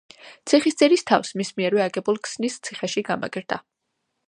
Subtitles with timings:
[0.51, 3.61] ციხისძირის თავს, მის მიერვე აგებულ ქსნის ციხეში გამაგრდა.